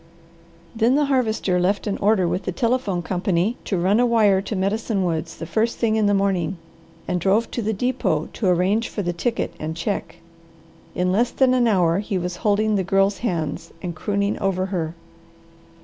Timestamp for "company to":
3.03-3.77